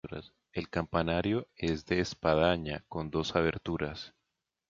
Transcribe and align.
El 0.51 0.67
campanario 0.67 1.47
es 1.55 1.85
de 1.85 1.99
espadaña 1.99 2.83
con 2.89 3.11
dos 3.11 3.35
aberturas. 3.35 4.15